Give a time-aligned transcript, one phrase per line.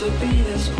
[0.00, 0.79] to be this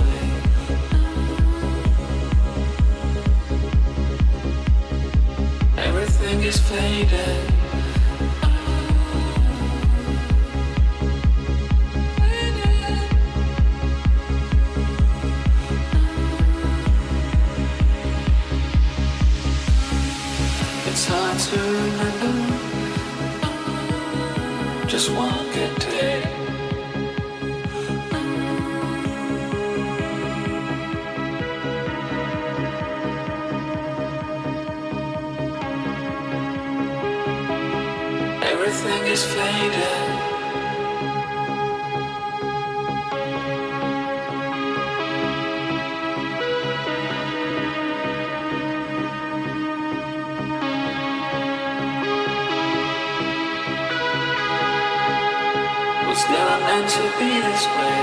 [56.08, 58.00] Was never meant to be this way.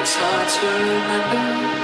[0.00, 1.83] It's hard to remember.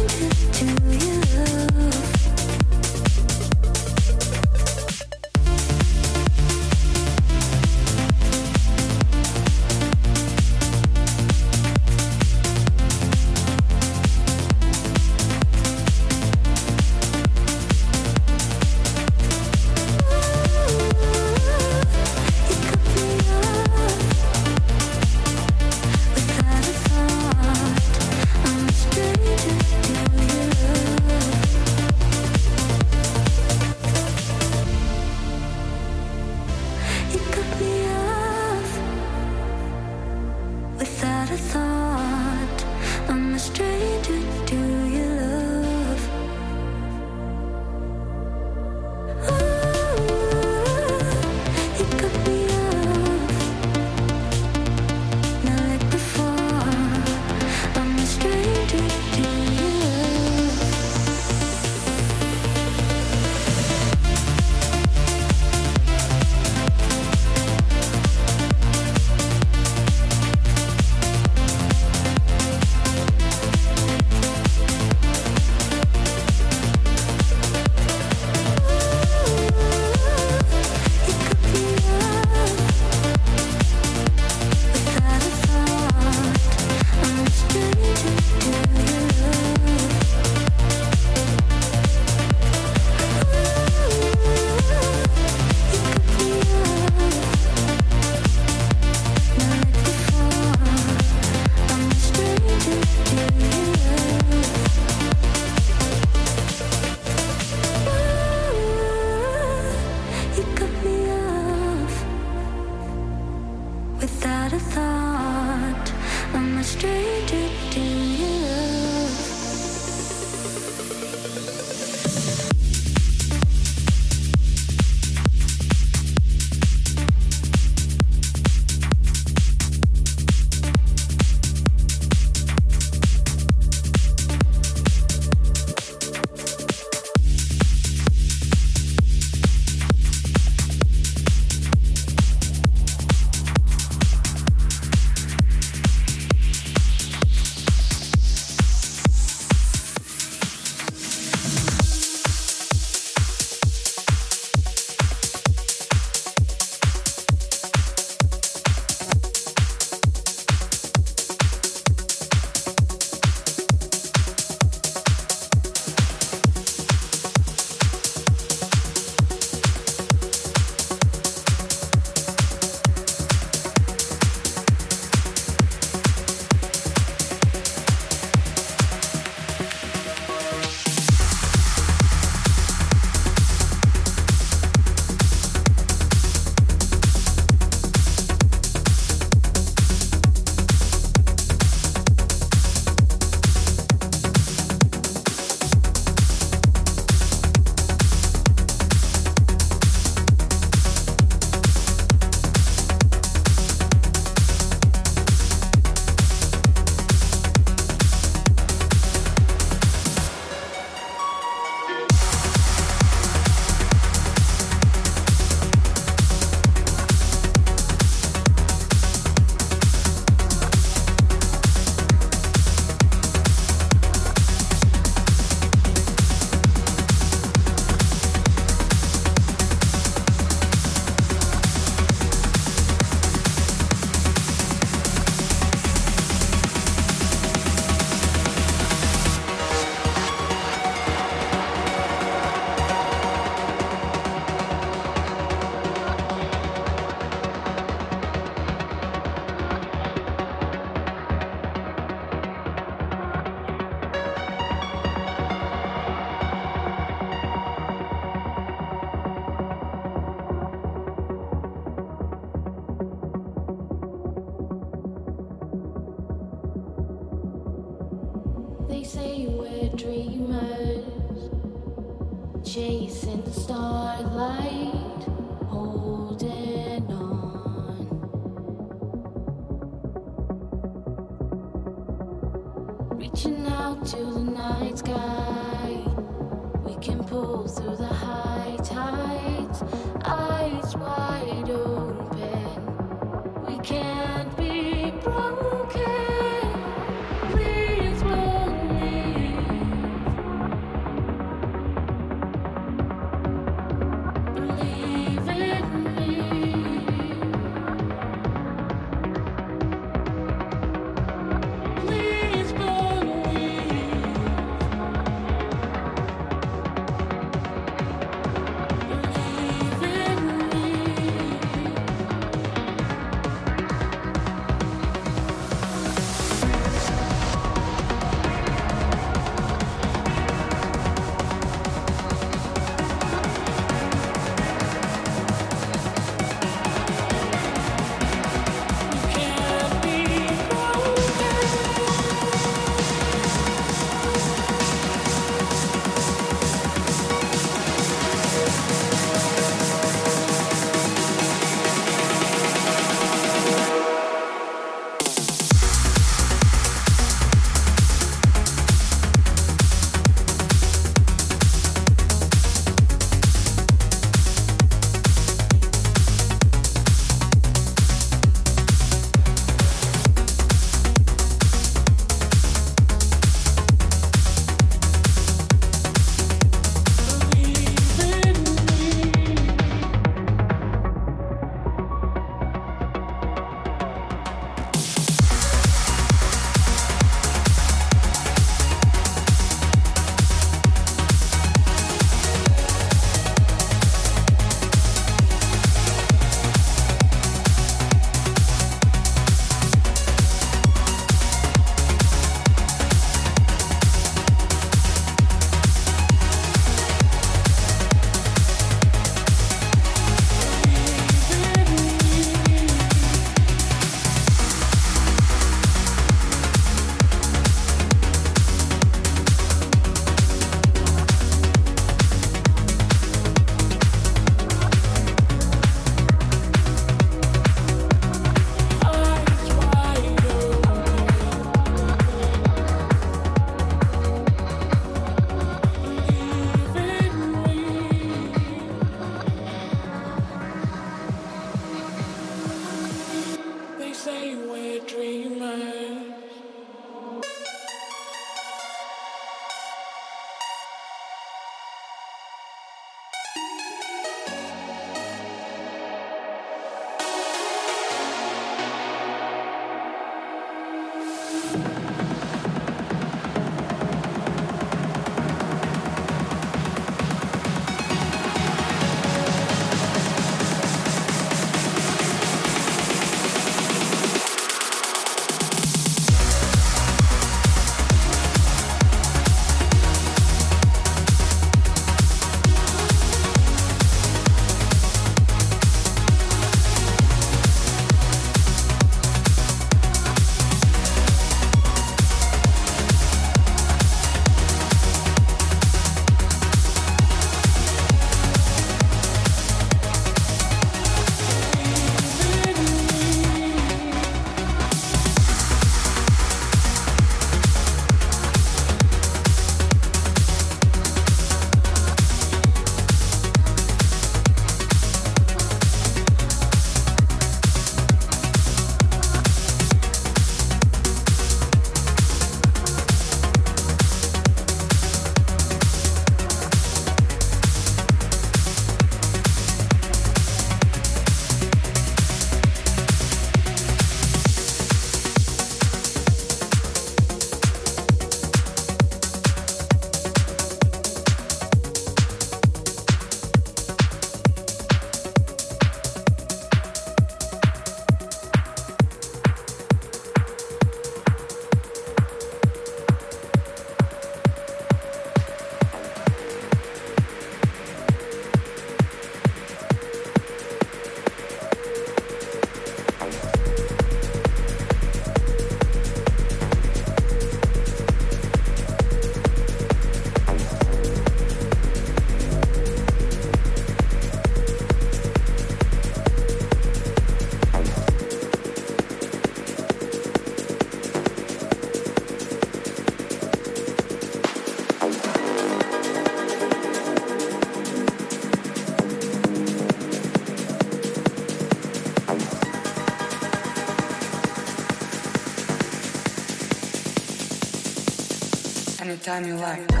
[599.21, 600.00] Anytime you like.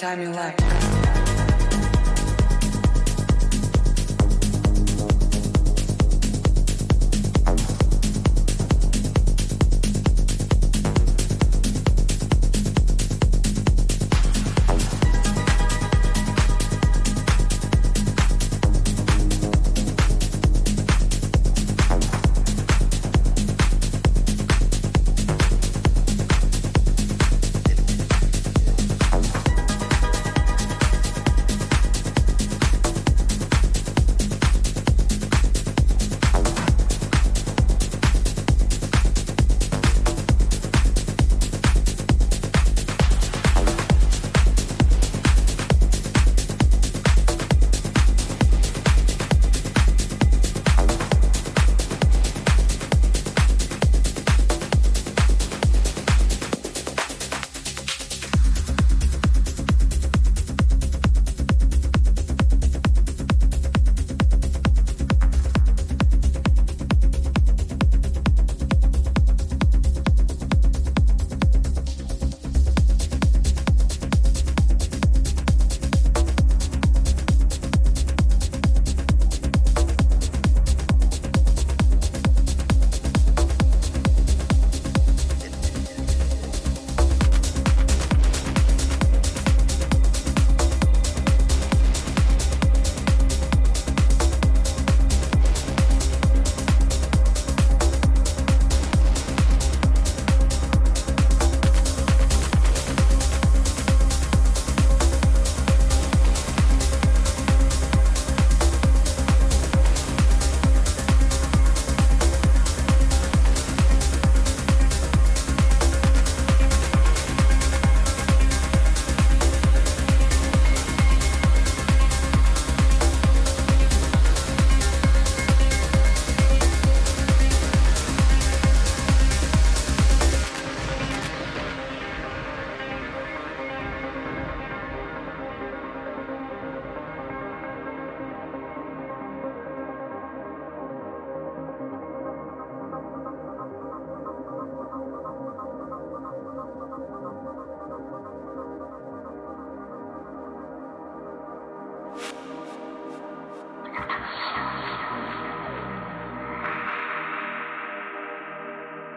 [0.00, 0.59] Time you like.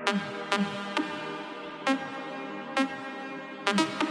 [0.05, 0.21] thank
[3.79, 4.02] you